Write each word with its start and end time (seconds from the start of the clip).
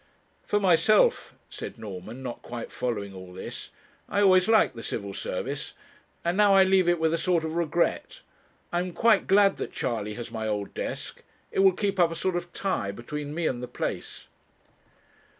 'For 0.47 0.59
myself,' 0.59 1.35
said 1.47 1.77
Norman, 1.77 2.23
not 2.23 2.41
quite 2.41 2.71
following 2.71 3.13
all 3.13 3.33
this 3.33 3.69
'I 4.09 4.21
always 4.23 4.47
liked 4.47 4.75
the 4.75 4.81
Civil 4.81 5.13
Service, 5.13 5.75
and 6.25 6.35
now 6.35 6.55
I 6.55 6.63
leave 6.63 6.89
it 6.89 6.99
with 6.99 7.13
a 7.13 7.19
sort 7.19 7.43
of 7.43 7.53
regret. 7.53 8.21
I 8.73 8.79
am 8.79 8.93
quite 8.93 9.27
glad 9.27 9.57
that 9.57 9.73
Charley 9.73 10.15
has 10.15 10.31
my 10.31 10.47
old 10.47 10.73
desk; 10.73 11.21
it 11.51 11.59
will 11.59 11.71
keep 11.73 11.99
up 11.99 12.11
a 12.11 12.15
sort 12.15 12.35
of 12.35 12.51
tie 12.51 12.89
between 12.91 13.35
me 13.35 13.45
and 13.45 13.61
the 13.61 13.67
place.' 13.67 14.25